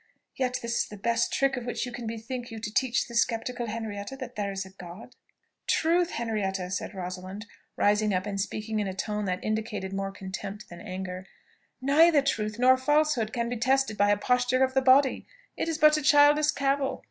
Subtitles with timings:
[0.35, 3.13] Yet this is the best trick of which you can bethink you to teach the
[3.13, 5.15] sceptical Henrietta that there is a God."
[5.67, 7.45] "Truth, Henrietta," said Rosalind,
[7.77, 11.27] rising up and speaking in a tone that indicated more contempt than anger,
[11.81, 15.27] "neither truth nor falsehood can be tested by a posture of the body.
[15.55, 16.99] It is but a childish cavil.